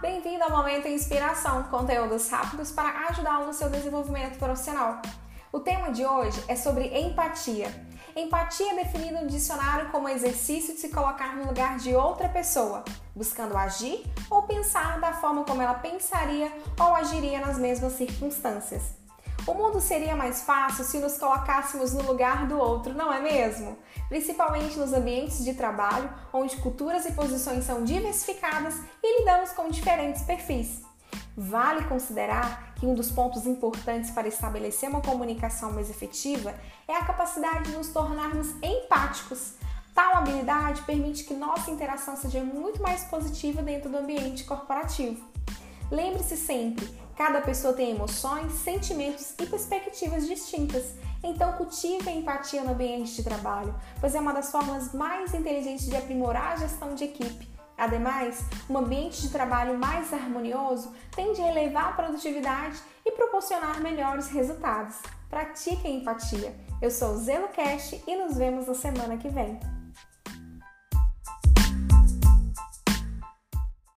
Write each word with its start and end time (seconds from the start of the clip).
Bem-vindo 0.00 0.42
ao 0.42 0.50
Momento 0.50 0.88
Inspiração, 0.88 1.64
conteúdos 1.64 2.26
rápidos 2.30 2.72
para 2.72 3.08
ajudá-lo 3.08 3.48
no 3.48 3.52
seu 3.52 3.68
desenvolvimento 3.68 4.38
profissional. 4.38 5.02
O 5.52 5.60
tema 5.60 5.92
de 5.92 6.06
hoje 6.06 6.42
é 6.48 6.56
sobre 6.56 6.86
empatia. 6.98 7.68
Empatia 8.16 8.72
é 8.72 8.76
definida 8.76 9.20
no 9.20 9.28
dicionário 9.28 9.90
como 9.90 10.08
exercício 10.08 10.72
de 10.72 10.80
se 10.80 10.88
colocar 10.88 11.36
no 11.36 11.46
lugar 11.46 11.76
de 11.76 11.94
outra 11.94 12.30
pessoa, 12.30 12.82
buscando 13.14 13.54
agir 13.58 14.02
ou 14.30 14.44
pensar 14.44 14.98
da 15.00 15.12
forma 15.12 15.44
como 15.44 15.60
ela 15.60 15.74
pensaria 15.74 16.50
ou 16.80 16.94
agiria 16.94 17.38
nas 17.38 17.58
mesmas 17.58 17.92
circunstâncias. 17.92 18.94
O 19.50 19.54
mundo 19.54 19.80
seria 19.80 20.14
mais 20.14 20.42
fácil 20.42 20.84
se 20.84 20.98
nos 20.98 21.18
colocássemos 21.18 21.92
no 21.92 22.04
lugar 22.04 22.46
do 22.46 22.56
outro, 22.56 22.94
não 22.94 23.12
é 23.12 23.20
mesmo? 23.20 23.76
Principalmente 24.08 24.78
nos 24.78 24.92
ambientes 24.92 25.44
de 25.44 25.54
trabalho, 25.54 26.08
onde 26.32 26.56
culturas 26.58 27.04
e 27.04 27.10
posições 27.10 27.64
são 27.64 27.82
diversificadas 27.82 28.76
e 29.02 29.18
lidamos 29.18 29.50
com 29.50 29.68
diferentes 29.68 30.22
perfis. 30.22 30.82
Vale 31.36 31.82
considerar 31.88 32.74
que 32.76 32.86
um 32.86 32.94
dos 32.94 33.10
pontos 33.10 33.44
importantes 33.44 34.12
para 34.12 34.28
estabelecer 34.28 34.88
uma 34.88 35.00
comunicação 35.00 35.72
mais 35.72 35.90
efetiva 35.90 36.54
é 36.86 36.94
a 36.94 37.04
capacidade 37.04 37.72
de 37.72 37.76
nos 37.76 37.88
tornarmos 37.88 38.54
empáticos. 38.62 39.54
Tal 39.92 40.14
habilidade 40.14 40.82
permite 40.82 41.24
que 41.24 41.34
nossa 41.34 41.72
interação 41.72 42.16
seja 42.16 42.44
muito 42.44 42.80
mais 42.80 43.02
positiva 43.02 43.62
dentro 43.62 43.90
do 43.90 43.98
ambiente 43.98 44.44
corporativo. 44.44 45.28
Lembre-se 45.90 46.36
sempre, 46.36 46.88
cada 47.20 47.42
pessoa 47.42 47.74
tem 47.74 47.90
emoções, 47.90 48.50
sentimentos 48.50 49.34
e 49.38 49.44
perspectivas 49.44 50.26
distintas. 50.26 50.94
Então 51.22 51.52
cultive 51.52 52.08
a 52.08 52.12
empatia 52.14 52.62
no 52.62 52.72
ambiente 52.72 53.14
de 53.14 53.22
trabalho, 53.22 53.78
pois 54.00 54.14
é 54.14 54.20
uma 54.20 54.32
das 54.32 54.50
formas 54.50 54.94
mais 54.94 55.34
inteligentes 55.34 55.84
de 55.84 55.94
aprimorar 55.94 56.52
a 56.52 56.56
gestão 56.56 56.94
de 56.94 57.04
equipe. 57.04 57.46
Ademais, 57.76 58.42
um 58.70 58.78
ambiente 58.78 59.20
de 59.20 59.28
trabalho 59.28 59.76
mais 59.76 60.10
harmonioso 60.14 60.94
tende 61.14 61.42
a 61.42 61.48
elevar 61.50 61.90
a 61.90 61.92
produtividade 61.92 62.80
e 63.04 63.12
proporcionar 63.12 63.82
melhores 63.82 64.28
resultados. 64.28 64.96
Pratique 65.28 65.86
a 65.86 65.90
empatia. 65.90 66.54
Eu 66.80 66.90
sou 66.90 67.18
Zelo 67.18 67.48
Cash 67.48 68.02
e 68.06 68.16
nos 68.16 68.38
vemos 68.38 68.66
na 68.66 68.74
semana 68.74 69.18
que 69.18 69.28
vem. 69.28 69.60